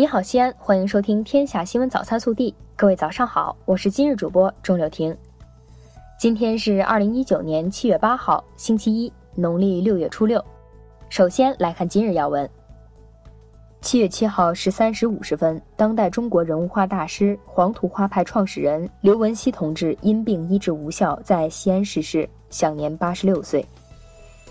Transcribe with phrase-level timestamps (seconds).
[0.00, 2.50] 你好，西安，欢迎收听《天下新闻早餐速递》。
[2.74, 5.14] 各位早上好，我是今日主播钟柳婷。
[6.18, 10.42] 今天是二零一九年七月八号，星期一，农历六月初六。
[11.10, 12.48] 首先来看今日要闻。
[13.82, 23.62] 七月七号十三时五十分，当代中国人物画大师、黄土画派创始人刘文熙同志因病医治无效，在西安逝世，享年八十六岁。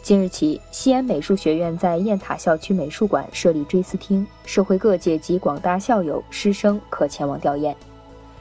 [0.01, 7.75] 今日起，西安美术学院在雁塔校区美术馆设立追思厅，社会各界及广大校友、师生可前往吊唁。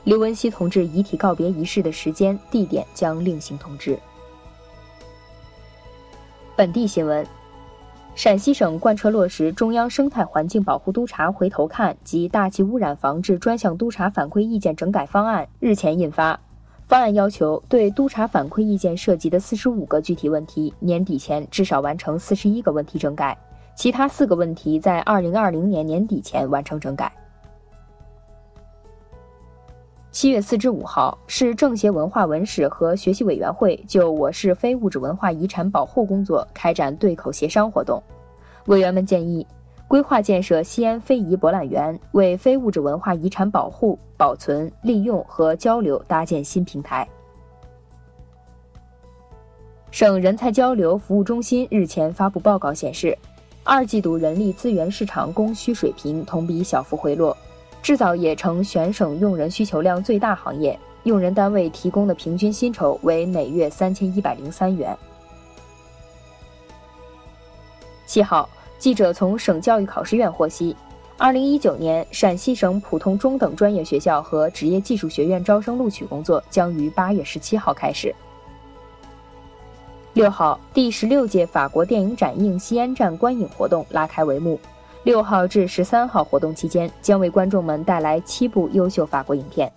[0.04, 3.98] 刘文熙同志遗体告别仪式的时间、地点将另行通知。
[6.56, 7.26] 本地新闻。
[8.14, 16.40] 陕西省贯彻落实中央生态环境保护督察回头看及大气污染防治专项督察反馈意见整改方案日前印发。
[16.88, 23.36] 方案要求，对督查反馈意见涉及的四十五个具体问题，年底前至少完成四十一个问题整改，
[23.74, 27.12] 其他四个问题在二零二零年年底前完成整改。
[30.10, 38.02] 七月四至五号，市政协文化文史和学习委员会就我市非物质文化遗产保护工作开展对口协商活动。
[38.64, 39.46] 委员们建议，
[39.88, 47.08] 规划建设西安非遗博览园，为非物质文化遗产保护、保存、利用和交流搭建新平台。
[49.90, 53.16] 省人才交流服务中心日前发布报告显示，
[53.64, 57.34] 二季度人力资源市场供需水平同比小幅回落。
[57.80, 64.94] 制造业成全省用人需求量最大行业，用人单位提供的平均薪酬为每月三千一百零三元。
[68.04, 68.46] 七号，
[68.78, 70.74] 记者从省教育考试院获悉，
[71.16, 78.14] 二零一九年陕西省普通中等专业学校和职业技术学院招生录取工作将于八月十七号开始。
[80.12, 84.58] 六号，第十六届法国电影展映西安站观影活动拉开帷幕。
[85.04, 89.70] 六号至十三号活动期间，将为观众们带来七部优秀法国影片。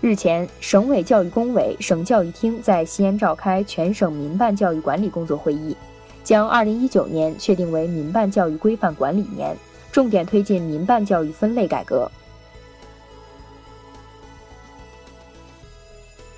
[0.00, 5.76] 日前，省委教育工委、省教育厅在西安召开全省民办教育管理工作会议，
[6.26, 9.56] 将二零一九年确定为民办教育规范管理年，
[9.92, 12.10] 重点推进民办教育分类改革。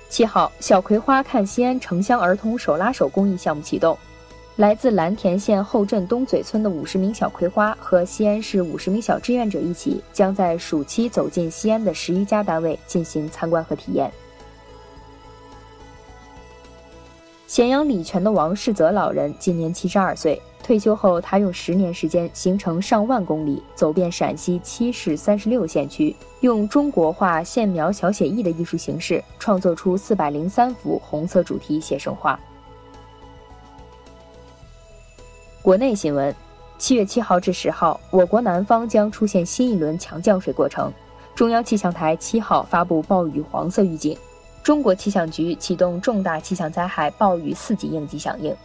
[0.07, 3.97] 七号，小葵花看西安城乡儿童手拉手公益项目启动。
[4.57, 14.11] 来自蓝田县后镇东嘴村的五十名小葵花和西安市五十名小志愿者一起，将在暑期走进西安的十余家单位进行参观和体验。
[17.59, 32.39] 咸阳礼泉的王世泽老人今年七十二岁，退休后他用十年时间行程上万公里，走遍陕西七市三十六县区，用中国画线描小写意的艺术形式，创作出四百零三幅红色主题写生画。
[35.61, 36.33] 国内新闻，
[36.77, 40.89] 七月七号至十号，我国南方将出现新一轮强降水过程。
[41.35, 44.17] 中央气象台七号发布暴雨黄色预警，
[44.63, 48.55] 中国气象局启动重大气象灾害暴雨四级应急响应。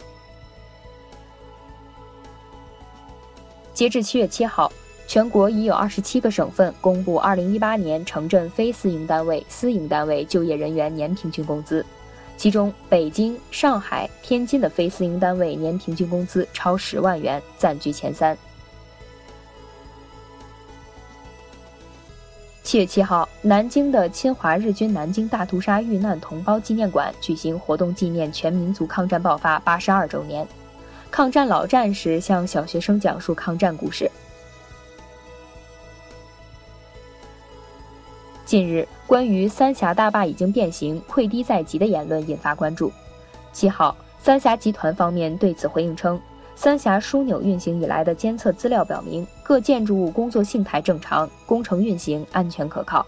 [3.73, 4.71] 截至七月七号，
[5.07, 11.85] 全国已有二十七个省份公布二零一八年城镇非私营单位、私营单位就业人员年平均工资。
[12.37, 18.37] 其中，北京、上海、天津的非私营单位年平均工资超十万元，暂居前三。
[22.65, 30.45] 七月七号，南京的侵华日军南京大屠杀遇难同胞纪念馆举行活动，纪念全民族抗战爆发八十二周年。
[31.11, 34.09] 抗战老战士向小学生讲述抗战故事。
[38.45, 42.91] 近日，关于三峡大坝已经变形、溃堤在即的言论引发关注。
[43.53, 46.19] 七号，三峡集团方面对此回应称，
[46.55, 53.05] 三峡枢纽运行以来的监测资料表明，各建筑物工作性态正常，工程运行安全可靠。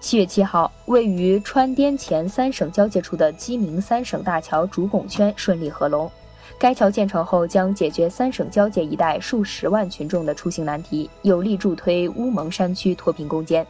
[0.00, 6.10] 七月七号，位于川滇黔三省交界处的鸡鸣三省大桥主拱圈顺利合龙。
[6.58, 13.66] 该桥建成后，将解决三省交界一带数十万群众的出行难题，有力助推乌蒙山区脱贫攻坚。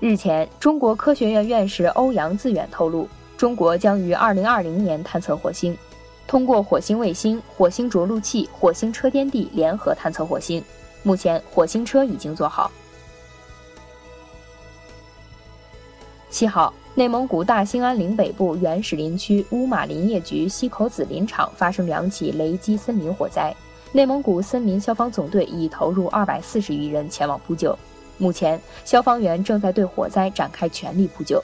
[0.00, 3.06] 日前，中国科学院院士欧阳自远透露，
[3.36, 5.76] 中国将于二零二零年探测火星，
[6.26, 10.64] 通过火星卫星、火星着陆器、火星车颠地联合探测火星。
[11.02, 12.70] 目前，火星车已经做好。
[16.30, 16.72] 七号。
[16.96, 23.54] 内蒙古大兴安岭北部原始林区乌马林业局西口子林场发生两起雷击森林火灾，
[23.92, 27.78] 内蒙古森林消防总队已投入二百四十余人前往扑救。
[28.20, 31.42] 目前，消防员正在对火灾展开全力扑救。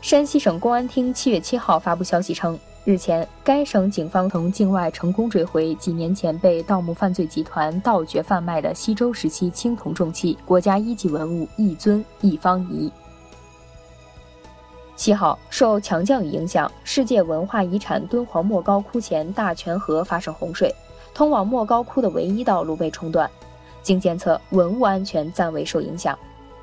[0.00, 12.92] 山西省公安厅七月七号发布消息称，日前该省警方从境外成功追回几年前被盗墓犯罪集团盗掘贩卖的西周时期青铜重器国家一级文物一尊一方仪。
[14.96, 20.74] 七号，受强降雨影响，世界文化遗产敦煌莫高窟前大泉河发生洪水，
[21.14, 23.30] 通往莫高窟的唯一道路被冲断。
[23.82, 26.18] 经监测，文物安全暂未受影响。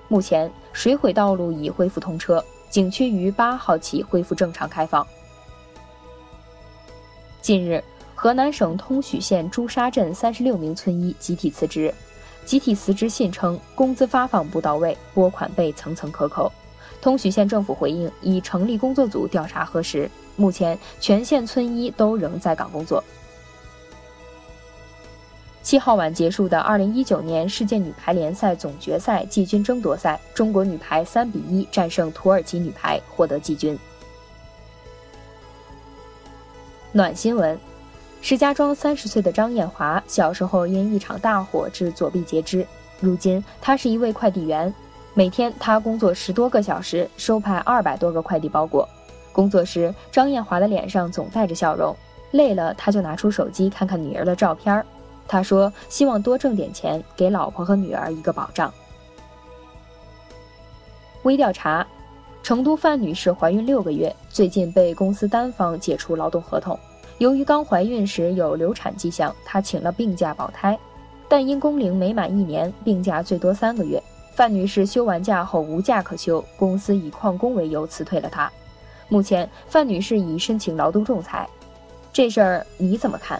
[0.07, 2.43] 目前，水毁道路已恢复通车。
[2.69, 5.05] 景区于八号起恢复正常开放。
[7.41, 7.83] 近日，
[8.13, 11.91] 河南省通许县朱砂镇三十六名村医集体辞职，
[12.45, 16.51] 集体辞职信称工资发放不到位，拨款被层层克扣。
[17.01, 23.03] 通许县政府回应已成立工作组调查核实，目前全县村医都仍在岗工作。
[25.69, 33.77] 七号晚结束的二零一九年世界女排联赛总决赛季军争夺赛，中国女排三比一战胜土耳其女排，获得季军。
[36.91, 37.55] 暖新闻：
[38.19, 42.65] 石家庄三十岁的张艳华小时候因一场大火致左臂截肢，
[42.99, 44.73] 如今她是一位快递员，
[45.13, 48.89] 每天她工作十多个小时，收派二百多个快递包裹。
[49.31, 51.95] 工作时，张艳华的脸上总带着笑容，
[52.31, 54.83] 累了她就拿出手机看看女儿的照片儿。
[55.29, 58.73] 他说：“希望多挣点钱，给老婆和女儿一个保障。”
[61.21, 61.85] 微调查：
[62.41, 66.77] 成都范女士怀孕六个月，最近被公司单方解除劳动合同。
[67.19, 70.75] 由于刚怀孕时有流产迹象，她请了病假保胎，
[71.27, 74.01] 但因工龄没满一年，病假最多三个月。
[74.33, 78.51] 范女士休完假后无假可休，公司以旷工为由辞退了她。
[79.09, 81.47] 目前，范女士已申请劳动仲裁。
[82.11, 83.39] 这事儿你怎么看？